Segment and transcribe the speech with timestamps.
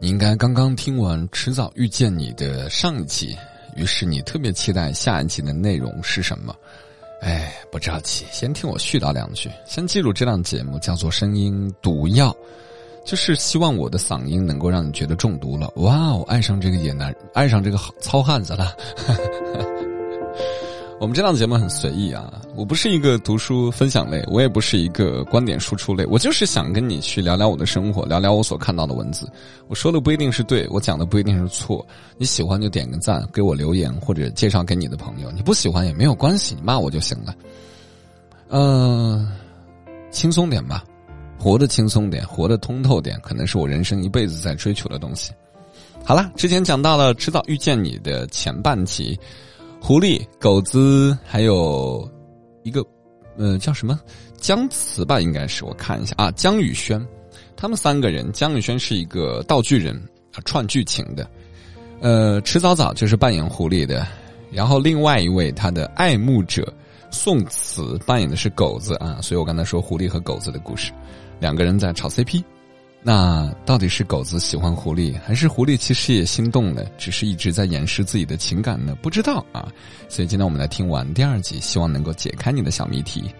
[0.00, 3.36] 你应该刚刚听完《迟早遇见你》的上一期，
[3.74, 6.54] 于是你特别期待下一期的内容是什么？
[7.20, 9.50] 哎，不着急，先听我絮叨两句。
[9.66, 12.30] 先记住这档节目叫做《声音毒药》，
[13.04, 15.68] 就是希望我的嗓音能够让你觉得中毒了。
[15.76, 18.72] 哇哦，爱上这个野男，爱上这个糙汉子了。
[21.00, 29.30] 我们这档节目很随意啊，我不是一个读书分享类，我也不是一个观点输出类，我就是想跟你去聊聊我的生活，聊聊我所看到的文字。
[29.68, 31.86] 我说的不一定是对，我讲的不一定是错。
[32.16, 35.30] 你喜欢就点个赞，给我留言或者介绍给你的朋友。
[35.30, 37.32] 你不喜欢也没有关系，你骂我就行了。
[38.48, 39.24] 嗯，
[40.10, 40.82] 轻松点吧，
[41.38, 45.30] 活得轻松点，活得通透点，可能是我人生一辈子在追求的东西。
[46.04, 49.16] 好了，之前讲到了迟早遇见你的前半集。
[49.80, 52.08] 狐狸、狗子，还有
[52.62, 52.84] 一个，
[53.36, 53.98] 呃，叫什么
[54.36, 55.20] 姜慈吧？
[55.20, 57.04] 应该是我看一下啊，姜宇轩，
[57.56, 58.30] 他们三个人。
[58.32, 59.98] 姜宇轩是一个道具人，
[60.44, 61.28] 串剧情的。
[62.00, 64.06] 呃，迟早早就是扮演狐狸的，
[64.52, 66.70] 然后另外一位他的爱慕者
[67.10, 70.92] 宋慈扮演的是狗子啊，所以我刚才说狐狸和狗子的故事，
[71.40, 72.44] 两个人在炒 CP。
[73.10, 78.94] 那到底是狗子喜欢狐狸，还是狐狸其实也心动了，只是一直在掩饰自己的情感呢？
[78.96, 79.66] 不知道啊。
[80.10, 83.34] 所以今天我们来听完第二集，希望能够解开你的小谜题。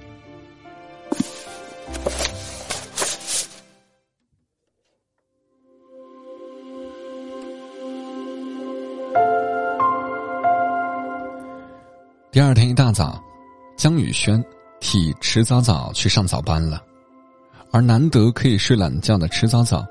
[12.33, 13.23] 第二天一大早，
[13.77, 14.43] 江宇轩
[14.81, 16.88] 替迟早早去上早班了。
[17.71, 19.87] 而难得可以睡懒觉的迟早早，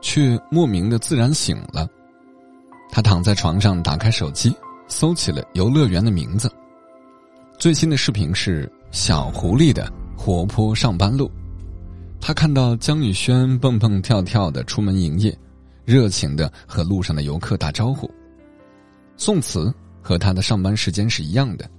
[0.00, 1.88] 却莫名的自然醒了。
[2.90, 4.52] 他躺在床上，打开手机，
[4.88, 6.50] 搜起了游乐园的名字。
[7.58, 11.30] 最新的视频是小狐狸的活泼上班路。
[12.20, 15.36] 他看到江宇轩蹦蹦跳跳的出门营业，
[15.84, 18.10] 热情的和路上的游客打招呼。
[19.16, 19.72] 宋慈
[20.02, 21.70] 和他的上班时间是一样的，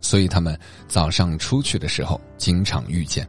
[0.00, 3.26] 所以他们早上出去的时候经常遇见。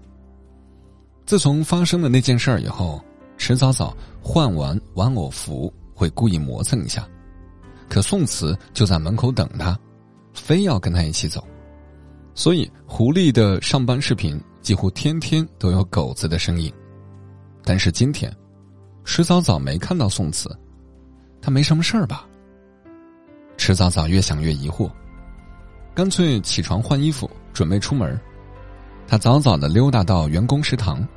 [1.29, 2.99] 自从发生了那件事儿以后，
[3.37, 7.07] 迟早早换完玩偶服会故意磨蹭一下，
[7.87, 9.77] 可宋慈就在门口等他，
[10.33, 11.47] 非要跟他一起走，
[12.33, 16.73] 所以狐狸的上班视频几乎天天都有狗子的身影。
[17.63, 18.35] 但是今天，
[19.05, 20.49] 迟早早没看到宋慈，
[21.39, 22.25] 他没什么事儿吧？
[23.55, 24.89] 迟早早越想越疑惑，
[25.93, 28.19] 干脆起床换衣服准备出门。
[29.07, 31.07] 他早早的溜达到员工食堂。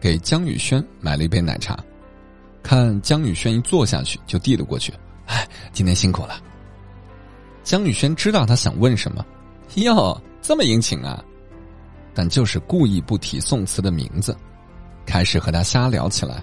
[0.00, 1.78] 给江宇轩买了一杯奶茶，
[2.62, 4.92] 看江宇轩一坐下去就递了过去。
[5.26, 6.40] 哎，今天辛苦了。
[7.62, 9.24] 江宇轩知道他想问什么，
[9.74, 11.22] 哟，这么殷勤啊，
[12.14, 14.36] 但就是故意不提宋慈的名字，
[15.04, 16.42] 开始和他瞎聊起来。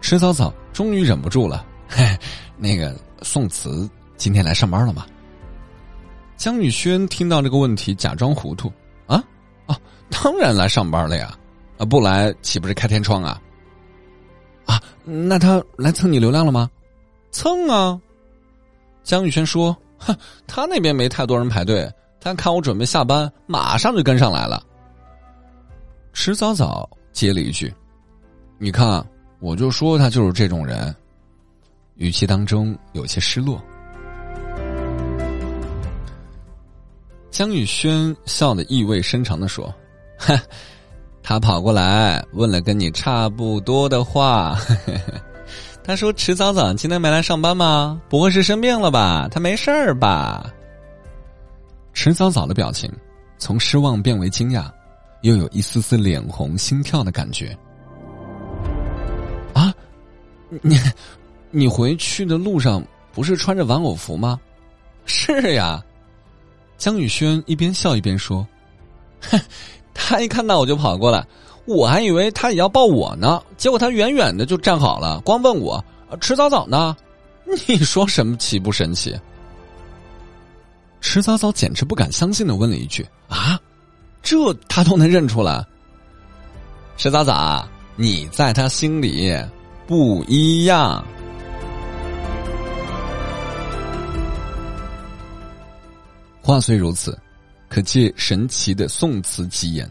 [0.00, 2.16] 迟早早终于忍不住了，嘿，
[2.56, 5.04] 那个宋慈今天来上班了吗？
[6.36, 8.72] 江宇轩听到这个问题，假装糊涂
[9.06, 9.22] 啊，
[9.66, 9.76] 哦，
[10.10, 11.36] 当然来上班了呀。
[11.78, 13.40] 啊，不来岂不是开天窗啊？
[14.64, 16.70] 啊，那他来蹭你流量了吗？
[17.30, 18.00] 蹭啊！
[19.04, 20.16] 江宇轩说：“哼，
[20.46, 21.88] 他那边没太多人排队，
[22.18, 24.60] 他看我准备下班，马上就跟上来了。”
[26.12, 27.72] 迟早早接了一句
[28.58, 29.06] ：“你看，
[29.38, 30.92] 我就说他就是这种人。”
[31.96, 33.62] 语气当中有些失落。
[37.30, 39.72] 江宇轩笑得意味深长的说
[40.18, 40.36] ：“哼。”
[41.28, 44.56] 他跑过来问了跟你差不多的话，
[45.82, 48.00] 他说：“迟早早今天没来上班吗？
[48.08, 49.26] 不会是生病了吧？
[49.28, 50.48] 他没事儿吧？”
[51.92, 52.88] 迟早早的表情
[53.38, 54.70] 从失望变为惊讶，
[55.22, 57.58] 又有一丝丝脸红心跳的感觉。
[59.52, 59.74] 啊，
[60.62, 60.78] 你
[61.50, 62.80] 你回去的路上
[63.12, 64.38] 不是穿着玩偶服吗？
[65.06, 65.82] 是呀，
[66.78, 68.46] 江宇轩一边笑一边说
[69.28, 69.40] ：“哼。”
[69.98, 71.26] 他一看到我就跑过来，
[71.64, 75.82] 我还以为他也要抱我呢，结果他远远的就站好了，光问我
[76.20, 76.96] ：“迟早早呢？”
[77.66, 79.18] 你说什么奇不神奇？
[81.00, 83.58] 迟早早简直不敢相信的问了一句：“啊，
[84.22, 85.64] 这他都能认出来？”
[86.96, 87.66] 迟早早，
[87.96, 89.34] 你在他心里
[89.86, 91.04] 不一样。
[96.42, 97.16] 话虽如此。
[97.76, 99.86] 可借神奇的宋词吉言，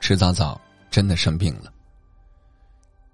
[0.00, 0.60] 迟早早
[0.90, 1.72] 真的生病了。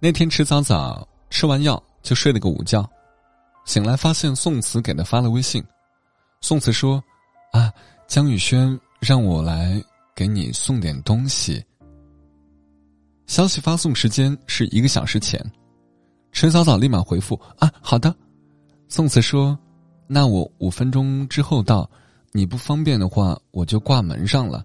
[0.00, 2.84] 那天迟早早吃完药就睡了个午觉，
[3.64, 5.64] 醒来发现宋慈给他发了微信。
[6.40, 7.00] 宋慈说
[7.54, 7.72] ：“啊，
[8.08, 9.80] 江宇轩让我来
[10.16, 11.64] 给你送点东西。”
[13.28, 15.40] 消息发送时间是一个小时前，
[16.32, 18.12] 迟早早立马回复：“啊，好的。”
[18.90, 19.56] 宋慈说
[20.10, 21.88] ：“那我五分钟之后到，
[22.36, 24.62] 你不方便的话，我就挂门上了。”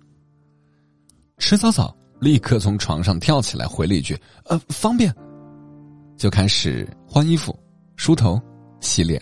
[1.40, 5.14] 迟早早立刻从床上跳起来，回了一句：“呃，方便。”
[6.18, 7.58] 就开始换衣服、
[7.96, 8.40] 梳头、
[8.82, 9.20] 洗脸。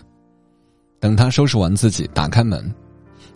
[1.00, 2.74] 等他收拾完自己，打开门，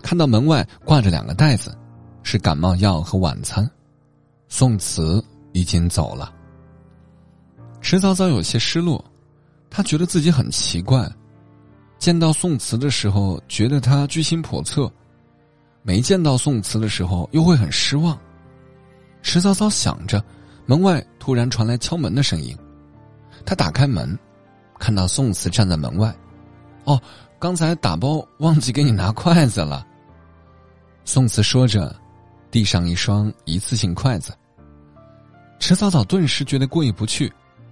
[0.01, 1.77] 看到门外挂着两个袋子，
[2.23, 3.69] 是感冒药和晚餐。
[4.49, 5.23] 宋慈
[5.53, 6.33] 已经走了。
[7.79, 9.03] 迟早早有些失落，
[9.69, 11.09] 他觉得自己很奇怪。
[11.99, 14.91] 见到宋慈的时候，觉得他居心叵测；
[15.83, 18.17] 没见到宋慈的时候，又会很失望。
[19.21, 20.23] 迟早早想着，
[20.65, 22.57] 门外突然传来敲门的声音。
[23.45, 24.17] 他打开门，
[24.79, 26.13] 看到宋慈站在门外。
[26.85, 26.99] 哦，
[27.37, 29.85] 刚才打包忘记给你拿筷子了。
[31.05, 31.93] 宋慈说着，
[32.49, 34.33] 递上一双一次性筷子。
[35.59, 37.31] 迟早早顿时觉得过意不去，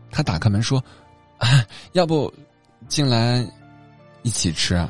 [0.09, 0.83] 他打开门说
[1.39, 2.33] ：“啊要不
[2.87, 3.45] 进来
[4.23, 4.89] 一起吃啊？”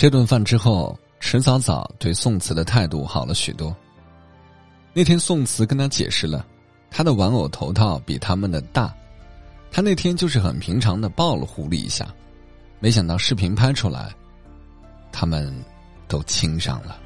[0.00, 0.98] 这顿饭之后。
[1.22, 3.76] 迟早早对宋慈的态度好了许多。
[4.94, 6.46] 那天宋慈跟他解释了，
[6.90, 8.90] 他的玩偶头套比他们的大，
[9.70, 12.08] 他那天就是很平常的抱了狐狸一下，
[12.78, 14.10] 没想到视频拍出来，
[15.12, 15.54] 他们
[16.08, 16.98] 都亲上了。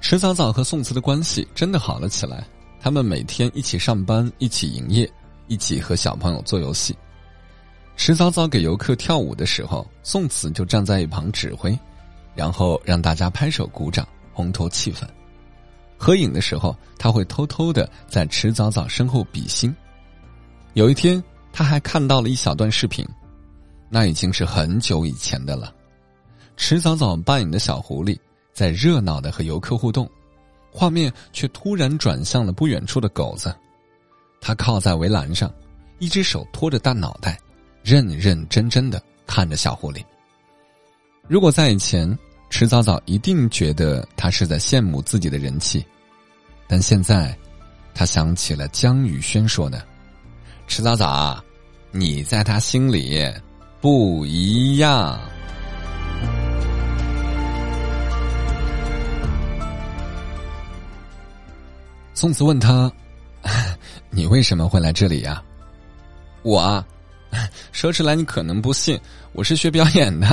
[0.00, 2.46] 迟早早和宋慈的关系真的好了起来，
[2.80, 5.10] 他们每天一起上班，一起营业，
[5.48, 6.96] 一起和小朋友做游戏。
[7.98, 11.76] 迟早早给游客跳舞的时候，宋慈就站在一旁指挥，
[12.32, 15.02] 然后让大家拍手鼓掌，烘托气氛。
[15.98, 19.74] 合影的时候，他会偷偷的在迟早早身后比心。
[20.74, 21.22] 有一天，
[21.52, 23.04] 他还看到了一小段视频，
[23.90, 25.74] 那已经是很久以前的了。
[26.56, 28.16] 迟早早扮演的小狐狸
[28.52, 30.08] 在热闹的和游客互动，
[30.70, 33.54] 画面却突然转向了不远处的狗子，
[34.40, 35.52] 他靠在围栏上，
[35.98, 37.36] 一只手托着大脑袋。
[37.88, 40.04] 认认真真的看着小狐狸。
[41.26, 42.18] 如果在以前，
[42.50, 45.82] 迟早早一定觉得他是在羡慕自己的人气，
[46.66, 47.34] 但现在，
[47.94, 49.82] 他想起了江宇轩说的
[50.68, 51.42] ：“迟早早，
[51.90, 53.26] 你在他心里
[53.80, 55.18] 不一样。”
[62.12, 62.92] 宋慈问他
[64.12, 65.42] ：“你为什么会来这里呀？”
[66.44, 66.86] 我啊。
[67.72, 68.98] 说出来你可能不信，
[69.32, 70.26] 我是学表演的，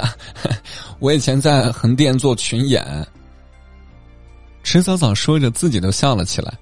[1.00, 2.86] 我以前在横店做群演。
[4.64, 6.54] 迟早早说着，自己都笑了起来。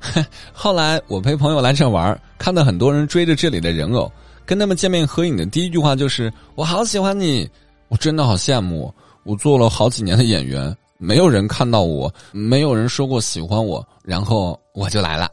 [0.52, 4.10] 后来我陪朋友来这玩，看到很多人追着这里的人偶，
[4.44, 7.48] 跟他们见面合影的第一句话就是“我好喜欢你”，
[7.88, 8.92] 我真的好羡慕。
[9.22, 15.30] 我做了好几年的演员，没有人看到我，没有人说过喜欢我，然后我就来了。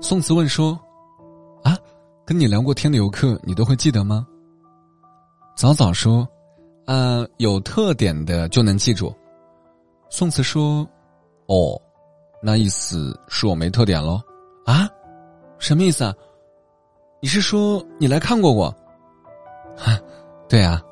[0.00, 0.78] 宋慈问说。
[2.26, 4.26] 跟你聊过天的游客，你都会记得吗？
[5.54, 6.26] 早早说
[6.86, 9.14] ：“嗯，有特点的就能记住。”
[10.08, 10.88] 宋慈说
[11.46, 11.78] ：“哦，
[12.42, 14.18] 那意思是我没特点喽？
[14.64, 14.88] 啊？
[15.58, 16.14] 什么意思啊？
[17.20, 18.74] 你是说你来看过我？
[19.76, 20.00] 哈，
[20.48, 20.82] 对啊。”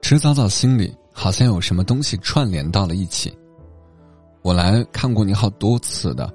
[0.00, 3.36] 迟早早心里好像有什么东西串联到了一起。
[4.42, 6.32] 我来看过你好多次的。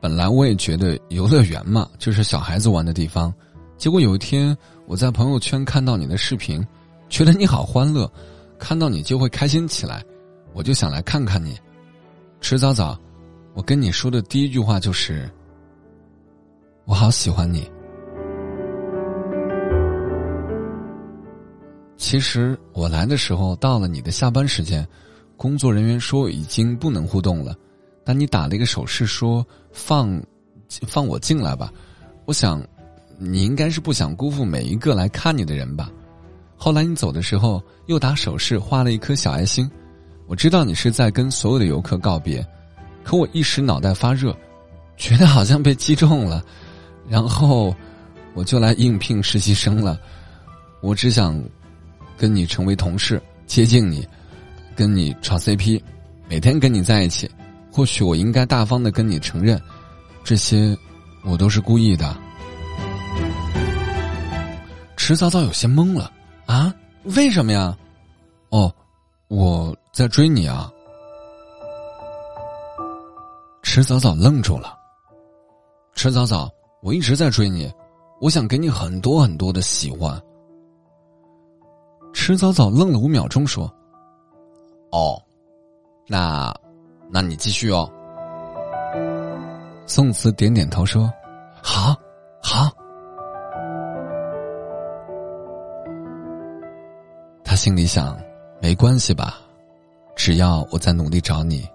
[0.00, 3.32] 本来我也觉得游乐园嘛，就是小孩子玩的地方。
[3.76, 6.64] 结果有一天我在朋友圈看到你的视频，
[7.08, 8.10] 觉得你好欢乐，
[8.58, 10.04] 看到你就会开心起来，
[10.52, 11.56] 我就想来看看你。
[12.40, 12.98] 迟早早，
[13.54, 15.28] 我跟你说的第一句话就是：
[16.84, 17.68] 我好喜欢你。
[21.96, 24.86] 其实我来的时候到了你的下班时间，
[25.36, 27.54] 工作人员说已经不能互动了。
[28.08, 30.18] 但你打了一个手势说放，
[30.86, 31.70] 放我进来吧。
[32.24, 32.66] 我想，
[33.18, 35.90] 你应该是不想辜负每一个来看你的人吧。
[36.56, 39.70] 后来你走的时候又打手势画了一颗小爱心。
[40.26, 42.42] 我知道你是在跟所有的游客告别，
[43.04, 44.34] 可我一时脑袋发热，
[44.96, 46.42] 觉得好像被击中了，
[47.10, 47.76] 然后
[48.32, 50.00] 我就来应聘实习生了。
[50.80, 51.38] 我只想
[52.16, 54.08] 跟你成为同事，接近你，
[54.74, 55.78] 跟你炒 CP，
[56.26, 57.30] 每天跟你在一起。
[57.78, 59.62] 或许我应该大方的跟你承认，
[60.24, 60.76] 这些
[61.22, 62.12] 我都是故意的。
[64.96, 66.10] 迟早早有些懵了
[66.46, 66.74] 啊？
[67.16, 67.78] 为什么呀？
[68.48, 68.74] 哦，
[69.28, 70.68] 我在追你啊！
[73.62, 74.76] 迟早早愣住了。
[75.94, 76.50] 迟早早，
[76.82, 77.72] 我一直在追你，
[78.20, 80.20] 我想给你很多很多的喜欢。
[82.12, 83.72] 迟早早愣了五秒钟，说
[84.90, 85.22] ：“哦，
[86.08, 86.52] 那，
[87.10, 87.90] 那你继续哦。”
[89.86, 91.10] 宋慈点点头说
[91.62, 91.96] ：“好，
[92.42, 92.70] 好。”
[97.42, 98.14] 他心里想
[98.60, 99.38] ：“没关系吧，
[100.14, 101.66] 只要我在努力找你，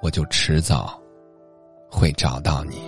[0.00, 0.98] 我就迟早
[1.88, 2.82] 会找到你。”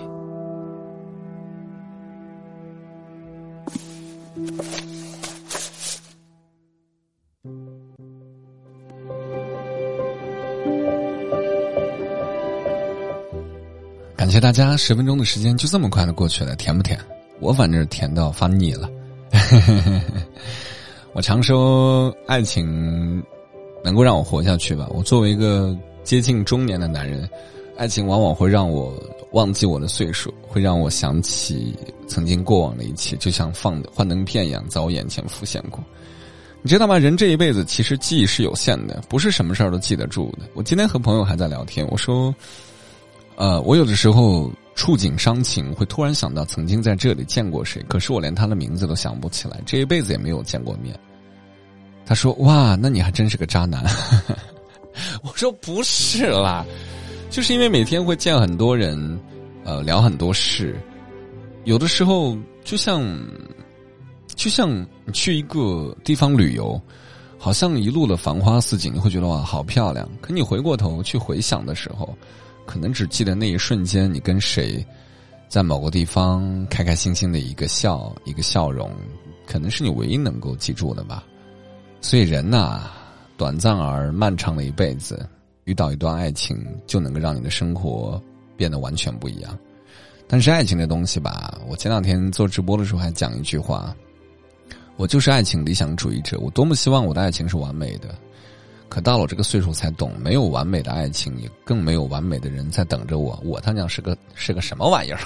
[14.23, 16.97] 感谢大家，十分钟的时间就这么快的过去了，甜不甜？
[17.41, 18.89] 我反正甜到发腻了。
[21.11, 23.21] 我常说，爱情
[23.83, 24.87] 能够让我活下去吧。
[24.91, 27.29] 我作为一个接近中年的男人，
[27.75, 28.93] 爱情往往会让我
[29.33, 31.77] 忘记我的岁数，会让我想起
[32.07, 35.83] 曾经过往的一切，就像放幻灯片一样，在我眼前浮现过。
[36.61, 36.97] 你知道吗？
[36.97, 40.47] 人这一辈子其实记忆是有限的，不是什么事儿都记得住的。
[40.53, 42.33] 我今天和朋友还在聊天，我说。
[43.35, 50.97] 呃，我有的时候触景伤情，会突然想到曾经在这里见过谁，可是我连他的名字都想不起来，这一辈子也没有见过面。
[52.05, 53.83] 他说：“哇，那你还真是个渣男。
[55.23, 56.65] ”我说：“不是啦，
[57.29, 59.19] 就是因为每天会见很多人，
[59.63, 60.75] 呃，聊很多事，
[61.63, 63.01] 有的时候就像，
[64.35, 64.69] 就像
[65.05, 66.79] 你去一个地方旅游，
[67.39, 70.07] 好像一路的繁花似锦，你会觉得哇，好漂亮。
[70.21, 72.15] 可你回过头去回想的时候。
[72.65, 74.85] 可能只记得那一瞬间，你跟谁，
[75.47, 78.91] 在某个地方开开心心的一个笑，一个笑容，
[79.45, 81.23] 可能是你唯一能够记住的吧。
[82.01, 82.89] 所以人呐，
[83.37, 85.27] 短暂而漫长的一辈子，
[85.65, 88.21] 遇到一段爱情，就能够让你的生活
[88.57, 89.57] 变得完全不一样。
[90.27, 93.95] 但是爱情这东西吧，我前两天做直播的时候还讲一句话：
[94.95, 98.15] 我就是爱情理想主义者，我多么希望我的爱情是完美的。
[98.93, 103.41] 可到了这个岁数才懂，没有完美的爱情，也更没有完美的人在等着我。
[103.43, 105.19] 我他娘是个是个什么玩意儿？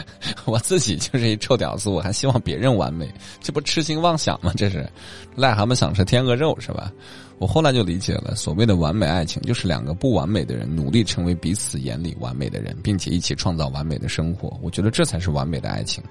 [0.44, 4.52] 我自己就是一臭屌丝，我还希望别人完美，这不痴心妄想吗？
[4.54, 4.86] 这是
[5.34, 6.92] 癞蛤蟆想吃天鹅肉是吧？
[7.38, 14.54] 我后来就理解了，所谓的完美爱情，就是两个不完美的人努力成为彼此眼里完美的人，并且一起创造完美的生活。
[14.60, 16.04] 我觉得这才是完美的爱情。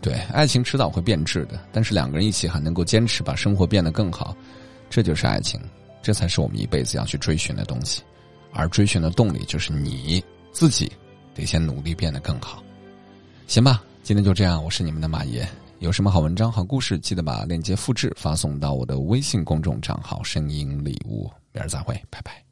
[0.00, 4.34] 对，爱情迟早会变质的，但是两个人一起还能够坚持把生活变得更好，
[4.88, 5.60] 这就是爱情。
[6.06, 8.00] 这才是我们一辈子要去追寻的东西，
[8.52, 10.22] 而追寻的动力就是你
[10.52, 10.88] 自己
[11.34, 12.62] 得先努力变得更好，
[13.48, 13.82] 行吧？
[14.04, 15.44] 今天就这样，我是你们的马爷。
[15.80, 21.28] 有什么好文章、好故事，记得把链接复制发送到我的微信公众账号“声音礼物”。
[21.50, 22.45] 明儿再会，拜拜。